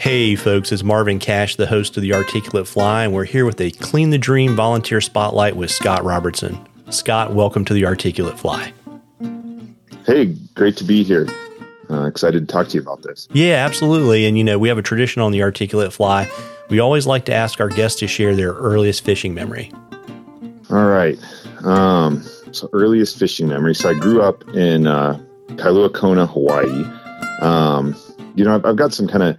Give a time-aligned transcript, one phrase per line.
[0.00, 3.60] Hey, folks, it's Marvin Cash, the host of The Articulate Fly, and we're here with
[3.60, 6.58] a Clean the Dream volunteer spotlight with Scott Robertson.
[6.88, 8.72] Scott, welcome to The Articulate Fly.
[10.06, 11.28] Hey, great to be here.
[11.90, 13.28] Uh, excited to talk to you about this.
[13.32, 14.24] Yeah, absolutely.
[14.24, 16.30] And, you know, we have a tradition on The Articulate Fly.
[16.70, 19.70] We always like to ask our guests to share their earliest fishing memory.
[20.70, 21.18] All right.
[21.62, 23.74] Um, so, earliest fishing memory.
[23.74, 25.20] So, I grew up in uh,
[25.56, 26.86] Kailua Kona, Hawaii.
[27.42, 27.94] Um,
[28.34, 29.38] you know, I've, I've got some kind of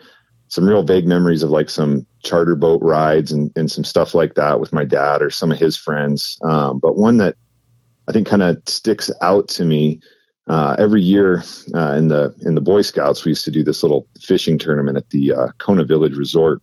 [0.51, 4.35] some real vague memories of like some charter boat rides and, and some stuff like
[4.35, 6.37] that with my dad or some of his friends.
[6.43, 7.37] Um, but one that
[8.09, 10.01] I think kind of sticks out to me
[10.47, 11.41] uh, every year
[11.73, 14.97] uh, in the in the Boy Scouts, we used to do this little fishing tournament
[14.97, 16.61] at the uh, Kona Village Resort,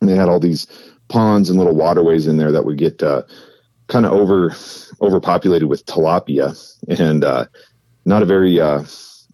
[0.00, 0.66] and they had all these
[1.06, 3.22] ponds and little waterways in there that would get uh,
[3.86, 4.52] kind of over
[5.00, 6.58] overpopulated with tilapia,
[6.98, 7.44] and uh,
[8.04, 8.60] not a very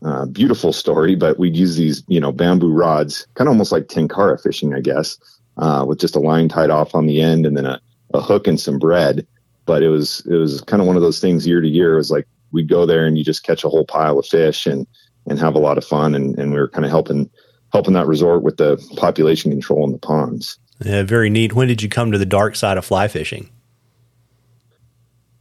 [0.05, 3.89] uh, beautiful story, but we'd use these, you know, bamboo rods, kind of almost like
[3.89, 5.19] tenkara fishing, I guess,
[5.57, 7.81] uh, with just a line tied off on the end and then a,
[8.15, 9.27] a hook and some bread.
[9.67, 11.95] But it was it was kind of one of those things year to year.
[11.95, 14.67] It was like we'd go there and you just catch a whole pile of fish
[14.67, 14.87] and
[15.27, 16.15] and have a lot of fun.
[16.15, 17.29] And, and we were kind of helping
[17.73, 20.59] helping that resort with the population control in the ponds.
[20.83, 21.55] Yeah, very neat.
[21.55, 23.51] When did you come to the dark side of fly fishing?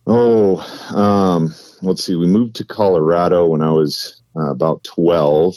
[0.07, 0.57] Oh,
[0.95, 2.15] um, let's see.
[2.15, 5.55] We moved to Colorado when I was uh, about 12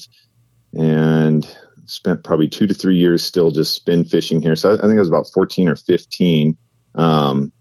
[0.75, 4.55] and spent probably two to three years still just spin fishing here.
[4.55, 6.56] So I, think I was about 14 or 15.
[6.95, 7.53] Um,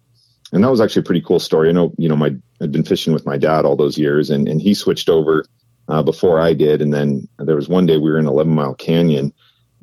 [0.51, 1.69] and that was actually a pretty cool story.
[1.69, 4.47] I know, you know, my, I'd been fishing with my dad all those years and,
[4.47, 5.45] and he switched over
[5.87, 6.81] uh, before I did.
[6.81, 9.33] And then there was one day we were in 11 mile canyon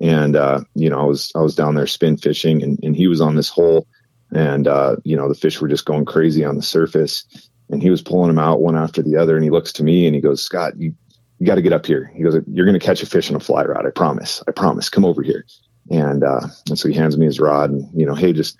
[0.00, 3.08] and, uh, you know, I was, I was down there spin fishing and, and he
[3.08, 3.86] was on this hole
[4.32, 7.24] and, uh, you know, the fish were just going crazy on the surface
[7.68, 9.34] and he was pulling them out one after the other.
[9.34, 10.94] And he looks to me and he goes, Scott, you,
[11.38, 12.10] you got to get up here.
[12.14, 13.86] He goes, you're going to catch a fish on a fly rod.
[13.86, 14.42] I promise.
[14.48, 14.88] I promise.
[14.88, 15.44] Come over here.
[15.90, 18.56] And, uh, and so he hands me his rod and, you know, Hey, just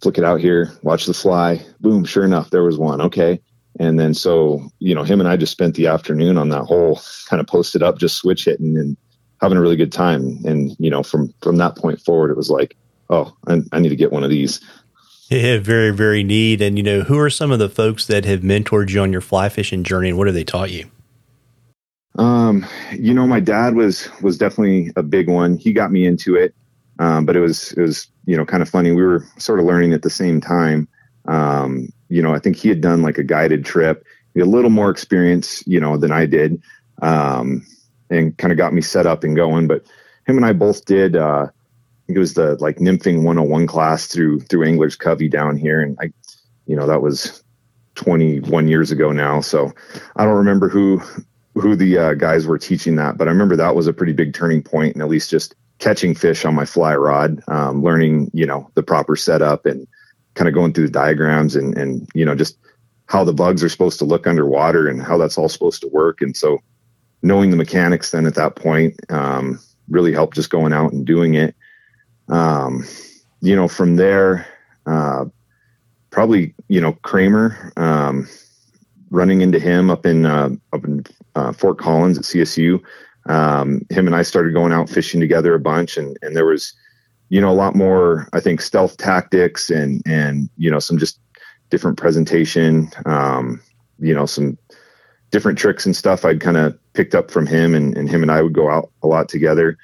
[0.00, 1.64] flick it out here, watch the fly.
[1.80, 2.04] Boom.
[2.04, 3.00] Sure enough, there was one.
[3.00, 3.40] Okay.
[3.80, 7.00] And then, so, you know, him and I just spent the afternoon on that hole
[7.26, 8.96] kind of posted up, just switch hitting and
[9.40, 10.38] having a really good time.
[10.44, 12.76] And, you know, from, from that point forward, it was like,
[13.10, 14.60] Oh, I, I need to get one of these.
[15.30, 16.62] Yeah, very, very neat.
[16.62, 19.20] And, you know, who are some of the folks that have mentored you on your
[19.20, 20.90] fly fishing journey and what have they taught you?
[22.16, 25.56] Um, you know, my dad was was definitely a big one.
[25.56, 26.54] He got me into it,
[26.98, 28.92] um, but it was it was you know kind of funny.
[28.92, 30.88] We were sort of learning at the same time.
[31.26, 34.04] Um, you know, I think he had done like a guided trip,
[34.36, 36.62] a little more experience, you know, than I did,
[37.02, 37.66] um,
[38.10, 39.66] and kind of got me set up and going.
[39.66, 39.84] But
[40.26, 41.16] him and I both did.
[41.16, 41.48] Uh,
[42.06, 46.12] it was the like nymphing 101 class through through Anglers Covey down here, and I,
[46.66, 47.42] you know, that was
[47.96, 49.40] 21 years ago now.
[49.40, 49.72] So
[50.16, 51.02] I don't remember who
[51.54, 54.34] who the uh, guys were teaching that, but I remember that was a pretty big
[54.34, 58.46] turning point, and at least just catching fish on my fly rod, um, learning you
[58.46, 59.86] know the proper setup and
[60.34, 62.58] kind of going through the diagrams and and you know just
[63.06, 66.20] how the bugs are supposed to look underwater and how that's all supposed to work,
[66.20, 66.58] and so
[67.22, 71.34] knowing the mechanics then at that point um, really helped just going out and doing
[71.34, 71.54] it.
[72.28, 72.84] Um,
[73.40, 74.46] you know, from there,
[74.86, 75.26] uh,
[76.10, 77.72] probably you know Kramer.
[79.10, 81.04] Running into him up in uh, up in
[81.34, 82.82] uh, Fort Collins at CSU.
[83.26, 86.72] Um, him and I started going out fishing together a bunch, and and there was,
[87.28, 91.18] you know, a lot more I think stealth tactics and and you know some just
[91.70, 93.60] different presentation, um,
[93.98, 94.58] you know, some
[95.30, 98.30] different tricks and stuff I'd kind of picked up from him, and and him and
[98.30, 99.78] I would go out a lot together.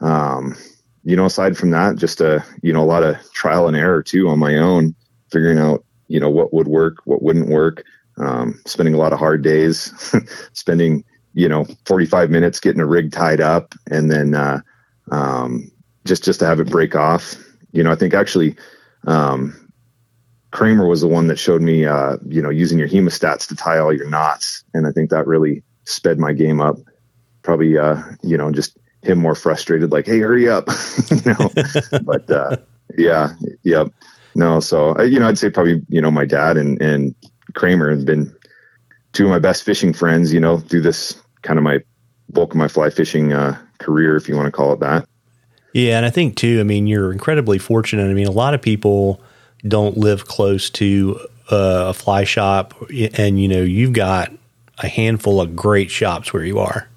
[0.00, 0.56] Um,
[1.04, 4.02] you know, aside from that, just a you know a lot of trial and error
[4.02, 4.94] too on my own,
[5.30, 7.84] figuring out you know what would work, what wouldn't work
[8.18, 9.92] um, spending a lot of hard days,
[10.52, 11.04] spending
[11.34, 14.60] you know 45 minutes getting a rig tied up, and then uh,
[15.10, 15.70] um,
[16.04, 17.36] just just to have it break off.
[17.72, 18.56] You know, I think actually
[19.06, 19.66] um,
[20.50, 23.78] Kramer was the one that showed me uh, you know using your hemostats to tie
[23.78, 26.76] all your knots, and I think that really sped my game up.
[27.42, 30.68] Probably uh, you know just him more frustrated, like, "Hey, hurry up!"
[31.10, 31.50] you know,
[32.02, 32.56] but uh,
[32.96, 33.84] yeah, yeah.
[34.34, 37.14] No, so you know, I'd say probably you know my dad and and
[37.56, 38.32] Kramer have been
[39.12, 41.80] two of my best fishing friends, you know, through this kind of my
[42.30, 45.08] bulk of my fly fishing uh, career, if you want to call it that.
[45.72, 46.60] Yeah, and I think too.
[46.60, 48.08] I mean, you're incredibly fortunate.
[48.08, 49.20] I mean, a lot of people
[49.66, 51.18] don't live close to
[51.50, 54.32] uh, a fly shop, and you know, you've got
[54.78, 56.88] a handful of great shops where you are.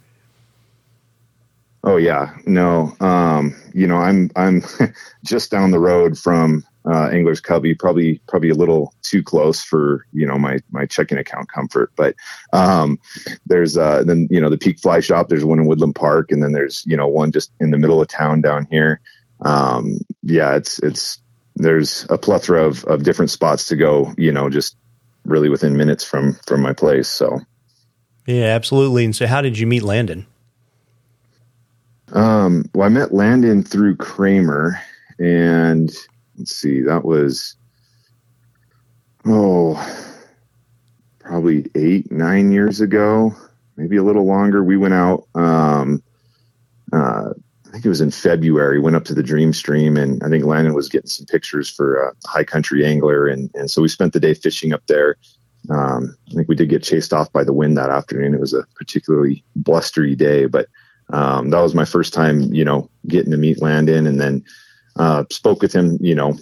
[1.84, 4.62] Oh yeah, no, um, you know, I'm I'm
[5.26, 10.06] just down the road from uh, Angler's Covey, probably probably a little too close for
[10.14, 11.92] you know my my checking account comfort.
[11.96, 12.16] But
[12.54, 13.00] um,
[13.46, 15.30] there's uh, then you know the Peak Fly Shop.
[15.30, 18.02] There's one in Woodland Park, and then there's you know one just in the middle
[18.02, 19.02] of town down here.
[19.42, 21.20] Um, yeah, it's it's
[21.56, 24.14] there's a plethora of of different spots to go.
[24.18, 24.76] You know, just
[25.26, 27.08] really within minutes from from my place.
[27.08, 27.40] So
[28.26, 29.06] yeah, absolutely.
[29.06, 30.28] And so, how did you meet Landon?
[32.14, 34.80] Um, well, I met Landon through Kramer,
[35.20, 35.92] and
[36.40, 37.56] let's see, that was
[39.26, 39.76] oh,
[41.20, 43.36] probably eight, nine years ago,
[43.78, 44.64] maybe a little longer.
[44.64, 45.28] We went out.
[45.36, 46.02] Um,
[46.92, 47.30] uh,
[47.68, 48.80] I think it was in February.
[48.80, 52.02] Went up to the Dream Stream, and I think Landon was getting some pictures for
[52.02, 55.18] a high country angler, and and so we spent the day fishing up there.
[55.70, 58.34] Um, I think we did get chased off by the wind that afternoon.
[58.34, 60.68] It was a particularly blustery day, but
[61.12, 64.44] um, that was my first time, you know, getting to meet Landon, and then
[65.00, 66.38] uh, spoke with him, you know,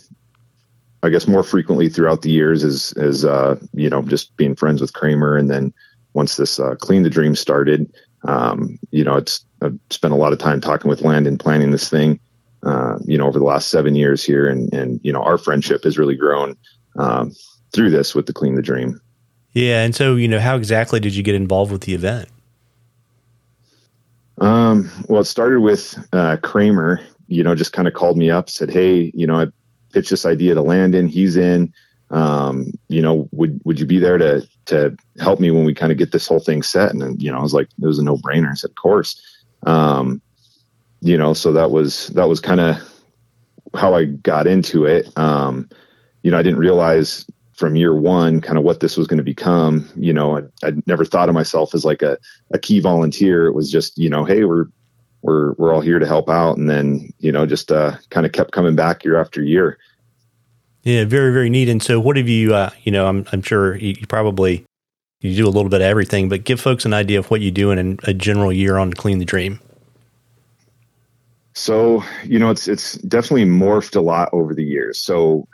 [1.04, 4.82] I guess more frequently throughout the years as as uh, you know, just being friends
[4.82, 5.74] with Kramer, and then
[6.14, 7.90] once this uh, Clean the Dream started,
[8.24, 11.90] um, you know, it's I've spent a lot of time talking with Landon, planning this
[11.90, 12.20] thing,
[12.64, 15.84] uh, you know, over the last seven years here, and and you know, our friendship
[15.84, 16.58] has really grown
[16.98, 17.32] um,
[17.74, 19.00] through this with the Clean the Dream.
[19.54, 22.28] Yeah, and so you know, how exactly did you get involved with the event?
[24.40, 27.00] Um, well, it started with uh, Kramer.
[27.28, 29.48] You know, just kind of called me up, said, "Hey, you know, I
[29.94, 31.08] pitched this idea to Landon.
[31.08, 31.74] He's in.
[32.10, 35.92] Um, you know, would would you be there to to help me when we kind
[35.92, 38.04] of get this whole thing set?" And you know, I was like, it was a
[38.04, 38.52] no brainer.
[38.52, 39.22] I said, "Of course."
[39.66, 40.22] Um,
[41.02, 42.78] you know, so that was that was kind of
[43.74, 45.10] how I got into it.
[45.18, 45.70] Um,
[46.24, 47.26] you know, I didn't realize
[47.58, 50.88] from year one kind of what this was going to become you know I, would
[50.88, 52.18] never thought of myself as like a,
[52.54, 54.68] a key volunteer it was just you know hey we're
[55.28, 56.58] we're we're all here to help out.
[56.58, 59.78] And then you know just uh, kind of kept coming back year after year.
[60.84, 61.70] Yeah very very neat.
[61.70, 64.66] And so what have you uh, you know i'm, I'm sure you, you, probably
[65.22, 67.52] you do a little bit of everything but give folks an idea of what you
[67.52, 69.60] do in a general year on clean the dream.
[71.54, 74.98] So you know it's it's definitely morphed a lot over the years.
[74.98, 75.48] So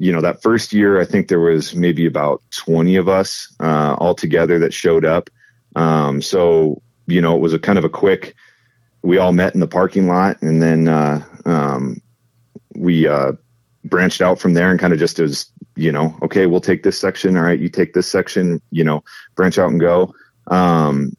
[0.00, 3.94] you know, that first year, I think there was maybe about 20 of us uh,
[3.98, 5.28] all together that showed up.
[5.76, 8.34] Um, so, you know, it was a kind of a quick,
[9.02, 12.00] we all met in the parking lot and then uh, um,
[12.74, 13.32] we uh,
[13.84, 16.98] branched out from there and kind of just as, you know, okay, we'll take this
[16.98, 17.36] section.
[17.36, 19.02] All right, you take this section, you know,
[19.34, 20.14] branch out and go.
[20.48, 21.16] Um,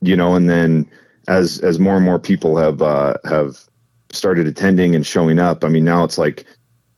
[0.00, 0.88] you know, and then
[1.28, 3.58] as as more and more people have uh, have
[4.12, 6.44] started attending and showing up, I mean, now it's like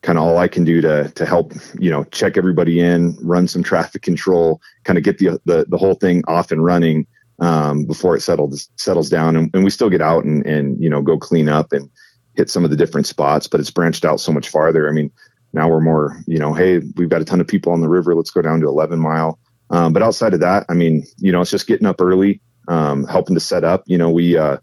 [0.03, 3.47] kind of all I can do to to help you know check everybody in, run
[3.47, 7.07] some traffic control, kind of get the the, the whole thing off and running
[7.41, 9.37] um, before it settles settles down.
[9.37, 11.91] And, and, we still get out and and you know go clean up and
[12.35, 14.89] hit some of the different spots, but it's branched out so much farther.
[14.89, 15.11] I mean,
[15.53, 18.15] now we're more you know, hey, we've got a ton of people on the river.
[18.15, 19.39] Let's go down to 11 mile.
[19.71, 23.05] Um, but outside of that, I mean, you know, it's just getting up early, um,
[23.05, 23.83] helping to set up.
[23.87, 24.59] You know, we uh,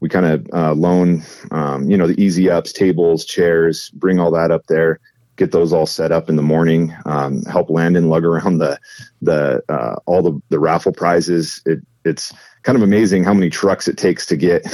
[0.00, 4.30] we kind of uh, loan, um, you know, the easy ups, tables, chairs, bring all
[4.30, 4.98] that up there,
[5.36, 8.78] get those all set up in the morning, um, help Landon lug around the,
[9.20, 11.62] the, uh, all the, the raffle prizes.
[11.66, 12.32] It, it's
[12.62, 14.66] kind of amazing how many trucks it takes to get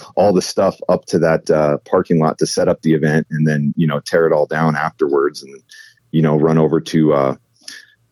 [0.16, 3.46] all the stuff up to that uh, parking lot to set up the event and
[3.46, 5.62] then, you know, tear it all down afterwards and,
[6.10, 7.36] you know, run over to, uh,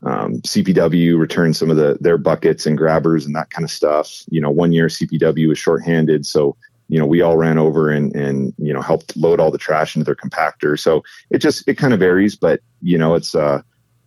[0.05, 4.25] um, CPW returned some of the their buckets and grabbers and that kind of stuff.
[4.31, 6.57] You know, one year CPW was shorthanded, so
[6.89, 9.95] you know we all ran over and and you know helped load all the trash
[9.95, 10.79] into their compactor.
[10.79, 13.63] So it just it kind of varies, but you know it's uh,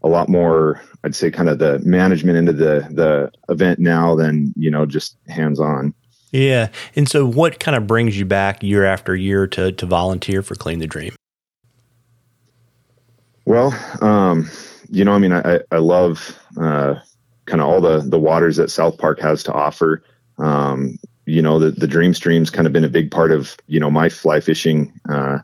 [0.06, 0.80] a lot more.
[1.04, 5.18] I'd say kind of the management into the the event now than you know just
[5.28, 5.94] hands on.
[6.32, 10.42] Yeah, and so what kind of brings you back year after year to to volunteer
[10.42, 11.16] for Clean the Dream?
[13.46, 14.50] Well, um,
[14.90, 16.96] you know, I mean, I, I love uh,
[17.46, 20.04] kind of all the the waters that South Park has to offer.
[20.38, 23.80] Um, you know, the the Dream Stream's kind of been a big part of you
[23.80, 25.40] know my fly fishing uh,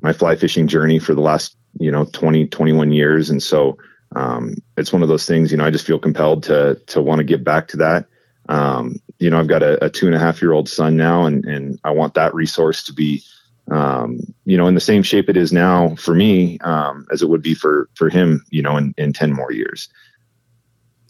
[0.00, 3.78] my fly fishing journey for the last you know 20 21 years, and so
[4.16, 5.50] um, it's one of those things.
[5.50, 8.06] You know, I just feel compelled to to want to give back to that.
[8.48, 11.24] Um, you know, I've got a, a two and a half year old son now,
[11.24, 13.22] and and I want that resource to be
[13.70, 17.28] um, you know, in the same shape it is now for me, um, as it
[17.28, 19.88] would be for, for him, you know, in, in 10 more years.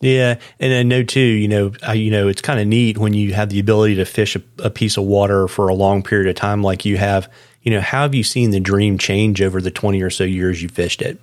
[0.01, 0.39] Yeah.
[0.61, 3.33] And I know too, you know, I, you know, it's kind of neat when you
[3.33, 6.37] have the ability to fish a, a, piece of water for a long period of
[6.37, 7.31] time, like you have,
[7.65, 10.63] you know, how have you seen the dream change over the 20 or so years
[10.63, 11.19] you fished it?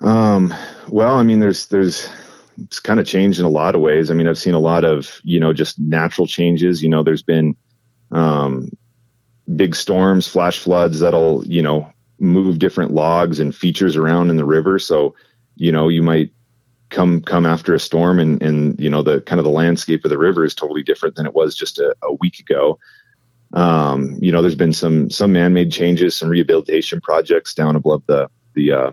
[0.00, 0.52] Um,
[0.88, 2.10] well, I mean, there's, there's,
[2.62, 4.10] it's kind of changed in a lot of ways.
[4.10, 7.22] I mean, I've seen a lot of, you know, just natural changes, you know, there's
[7.22, 7.56] been,
[8.10, 8.70] um,
[9.54, 14.44] big storms, flash floods that'll, you know, move different logs and features around in the
[14.44, 14.78] river.
[14.80, 15.14] So,
[15.54, 16.32] you know, you might
[16.90, 20.10] come come after a storm and and you know the kind of the landscape of
[20.10, 22.78] the river is totally different than it was just a, a week ago.
[23.52, 28.28] Um, you know, there's been some some man-made changes, some rehabilitation projects down above the
[28.54, 28.90] the uh,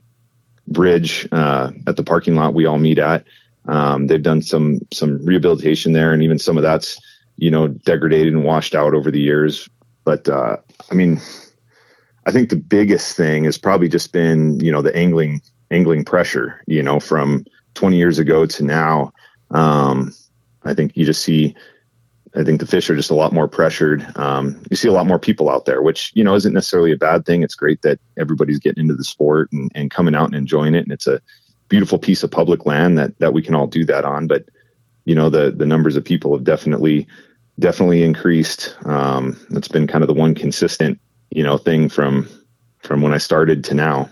[0.68, 3.26] bridge uh, at the parking lot we all meet at.
[3.66, 7.00] Um, they've done some some rehabilitation there, and even some of that's
[7.38, 9.70] you know degraded and washed out over the years.
[10.06, 10.58] But uh,
[10.92, 11.20] I mean,
[12.26, 15.42] I think the biggest thing has probably just been you know the angling
[15.72, 16.62] angling pressure.
[16.68, 19.12] You know, from 20 years ago to now.
[19.52, 20.14] Um,
[20.66, 21.56] I think you just see
[22.36, 24.06] I think the fish are just a lot more pressured.
[24.18, 26.98] Um, you see a lot more people out there, which you know isn't necessarily a
[26.98, 27.44] bad thing.
[27.44, 30.84] It's great that everybody's getting into the sport and, and coming out and enjoying it,
[30.84, 31.22] and it's a
[31.70, 34.28] beautiful piece of public land that that we can all do that on.
[34.28, 34.46] But
[35.06, 37.08] you know the the numbers of people have definitely
[37.60, 38.76] definitely increased.
[38.86, 41.00] Um, that's been kind of the one consistent
[41.30, 42.28] you know thing from
[42.80, 44.10] from when I started to now.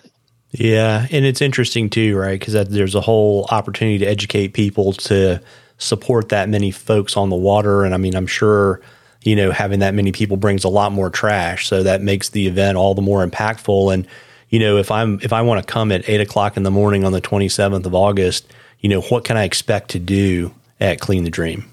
[0.51, 2.39] Yeah, and it's interesting too, right?
[2.39, 5.41] Because there's a whole opportunity to educate people to
[5.81, 7.83] support that many folks on the water.
[7.83, 8.81] And I mean, I'm sure,
[9.23, 11.67] you know, having that many people brings a lot more trash.
[11.67, 13.93] So that makes the event all the more impactful.
[13.93, 14.07] And,
[14.50, 17.03] you know, if I'm, if I want to come at eight o'clock in the morning
[17.03, 18.45] on the 27th of August,
[18.79, 21.65] you know, what can I expect to do at Clean the Dream?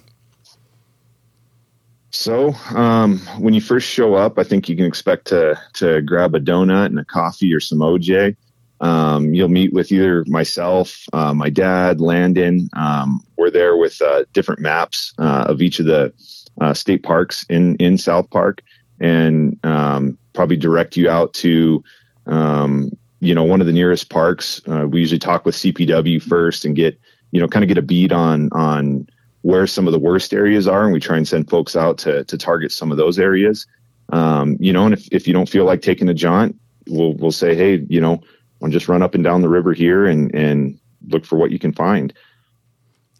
[2.11, 6.35] So, um, when you first show up, I think you can expect to to grab
[6.35, 8.35] a donut and a coffee or some OJ.
[8.81, 12.69] Um, you'll meet with either myself, uh, my dad, Landon.
[12.75, 16.13] Um, we're there with uh, different maps uh, of each of the
[16.61, 18.63] uh, state parks in in South Park,
[19.01, 21.83] and um, probably direct you out to
[22.27, 24.61] um, you know one of the nearest parks.
[24.69, 26.99] Uh, we usually talk with CPW first and get
[27.33, 29.09] you know kind of get a beat on on
[29.43, 32.23] where some of the worst areas are, and we try and send folks out to
[32.25, 33.67] to target some of those areas.
[34.11, 36.57] Um, you know, and if, if you don't feel like taking a jaunt,
[36.87, 38.21] we'll we'll say, hey, you know
[38.61, 41.59] and just run up and down the river here and and look for what you
[41.59, 42.13] can find.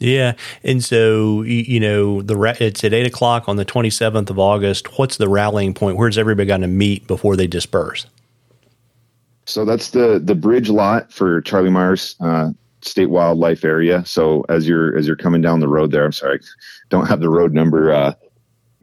[0.01, 4.39] Yeah, and so you know the it's at eight o'clock on the twenty seventh of
[4.39, 4.99] August.
[4.99, 5.97] What's the rallying point?
[5.97, 8.07] Where's everybody going to meet before they disperse?
[9.47, 12.51] So that's the the bridge lot for Charlie Myers uh,
[12.83, 14.05] State Wildlife Area.
[14.05, 16.41] So as you're as you're coming down the road there, I'm sorry,
[16.91, 18.15] don't have the road number uh,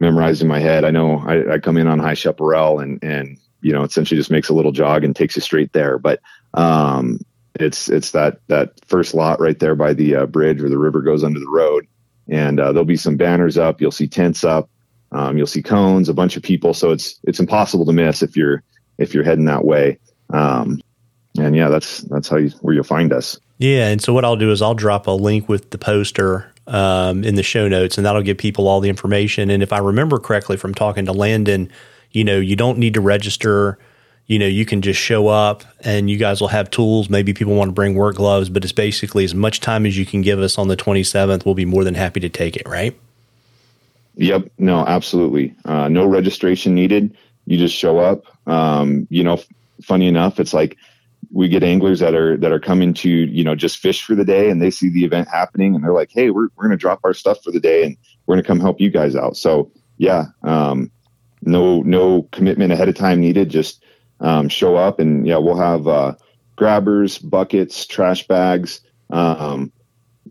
[0.00, 0.84] memorized in my head.
[0.84, 4.30] I know I, I come in on High Chaparral and and you know essentially just
[4.30, 5.98] makes a little jog and takes you straight there.
[5.98, 6.20] But
[6.56, 7.20] um,
[7.58, 11.00] it's it's that that first lot right there by the uh, bridge where the river
[11.00, 11.86] goes under the road,
[12.28, 13.80] and uh, there'll be some banners up.
[13.80, 14.68] You'll see tents up.
[15.12, 16.74] Um, you'll see cones, a bunch of people.
[16.74, 18.62] So it's it's impossible to miss if you're
[18.98, 19.98] if you're heading that way.
[20.30, 20.80] Um,
[21.38, 23.38] and yeah, that's that's how you where you'll find us.
[23.58, 27.24] Yeah, and so what I'll do is I'll drop a link with the poster um,
[27.24, 29.50] in the show notes, and that'll give people all the information.
[29.50, 31.70] And if I remember correctly from talking to Landon,
[32.10, 33.78] you know, you don't need to register
[34.26, 37.08] you know, you can just show up and you guys will have tools.
[37.08, 40.04] Maybe people want to bring work gloves, but it's basically as much time as you
[40.04, 41.44] can give us on the 27th.
[41.44, 42.98] We'll be more than happy to take it, right?
[44.16, 44.50] Yep.
[44.58, 45.54] No, absolutely.
[45.64, 47.16] Uh, no registration needed.
[47.46, 48.24] You just show up.
[48.48, 49.40] Um, you know,
[49.82, 50.76] funny enough, it's like
[51.32, 54.24] we get anglers that are that are coming to you know just fish for the
[54.24, 56.76] day, and they see the event happening, and they're like, "Hey, we're we're going to
[56.76, 59.36] drop our stuff for the day, and we're going to come help you guys out."
[59.36, 60.90] So yeah, um,
[61.42, 63.50] no no commitment ahead of time needed.
[63.50, 63.84] Just
[64.20, 66.14] um, show up and yeah, we'll have uh,
[66.56, 68.80] grabbers, buckets, trash bags.
[69.10, 69.72] Um,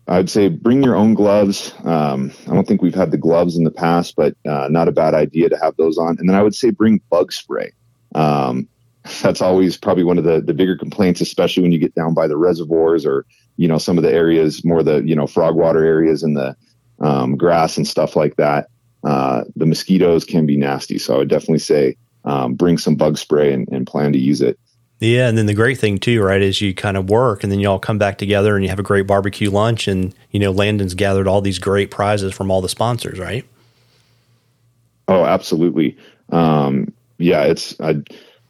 [0.08, 1.74] I'd say bring your own gloves.
[1.84, 4.92] Um, I don't think we've had the gloves in the past, but uh, not a
[4.92, 6.18] bad idea to have those on.
[6.20, 7.72] And then I would say bring bug spray.
[8.14, 8.68] Um,
[9.22, 12.28] that's always probably one of the, the bigger complaints, especially when you get down by
[12.28, 13.26] the reservoirs or,
[13.58, 16.56] you know, some of the areas, more the, you know, frog water areas and the
[17.00, 18.68] um, grass and stuff like that.
[19.04, 20.98] Uh, the mosquitoes can be nasty.
[20.98, 24.42] So I would definitely say um, bring some bug spray and, and plan to use
[24.42, 24.60] it.
[25.00, 27.60] Yeah, and then the great thing too, right, is you kind of work and then
[27.60, 30.52] you all come back together and you have a great barbecue lunch and you know
[30.52, 33.46] Landon's gathered all these great prizes from all the sponsors, right?
[35.08, 35.98] Oh, absolutely.
[36.32, 38.02] Um, yeah, it's I,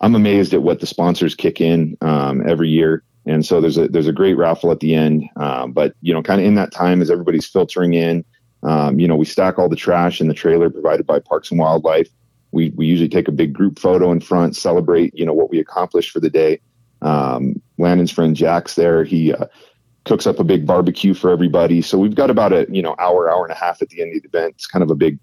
[0.02, 3.88] am amazed at what the sponsors kick in um, every year, and so there's a
[3.88, 5.28] there's a great raffle at the end.
[5.36, 8.24] Um, but you know, kind of in that time as everybody's filtering in,
[8.62, 11.60] um, you know, we stack all the trash in the trailer provided by Parks and
[11.60, 12.10] Wildlife
[12.56, 15.60] we we usually take a big group photo in front, celebrate you know what we
[15.60, 16.62] accomplished for the day.
[17.02, 19.04] Um, Landon's friend Jack's there.
[19.04, 19.46] He uh,
[20.06, 21.82] cooks up a big barbecue for everybody.
[21.82, 24.16] So we've got about a you know hour, hour and a half at the end
[24.16, 24.56] of the event.
[24.56, 25.20] It's kind of a big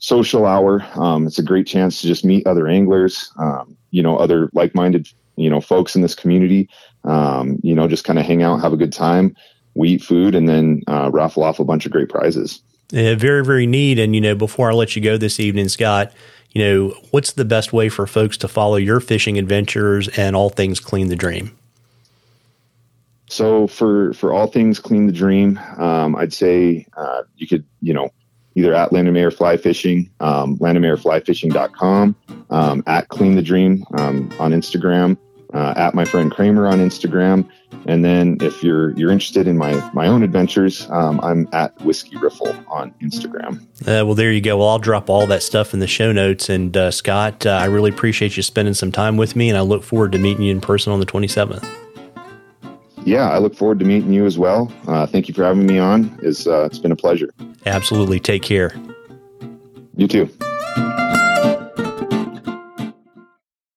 [0.00, 0.84] social hour.
[0.96, 5.08] Um, it's a great chance to just meet other anglers, um, you know, other like-minded
[5.36, 6.68] you know folks in this community.
[7.04, 9.36] Um, you know, just kind of hang out, have a good time.
[9.74, 12.62] We eat food and then uh, raffle off a bunch of great prizes.
[12.90, 13.98] Yeah, very, very neat.
[13.98, 16.12] And, you know, before I let you go this evening, Scott,
[16.54, 20.48] you know, what's the best way for folks to follow your fishing adventures and all
[20.48, 21.56] things Clean the Dream?
[23.26, 27.92] So for for all things Clean the Dream, um, I'd say uh, you could you
[27.92, 28.10] know
[28.54, 32.14] either at Landon Mayer Fly Fishing, um, landonmayerflyfishing.com,
[32.50, 35.16] um, at Clean the Dream um, on Instagram,
[35.52, 37.48] uh, at my friend Kramer on Instagram,
[37.86, 42.16] and then if you're you're interested in my my own adventures, um, I'm at Whiskey
[42.16, 43.60] Riffle on Instagram.
[43.82, 44.58] Uh, well, there you go.
[44.58, 46.48] Well, I'll drop all that stuff in the show notes.
[46.48, 49.62] And uh, Scott, uh, I really appreciate you spending some time with me, and I
[49.62, 51.66] look forward to meeting you in person on the 27th.
[53.04, 54.72] Yeah, I look forward to meeting you as well.
[54.86, 56.18] Uh, thank you for having me on.
[56.22, 57.28] It's, uh, it's been a pleasure.
[57.66, 58.18] Absolutely.
[58.18, 58.74] Take care.
[59.96, 60.30] You too.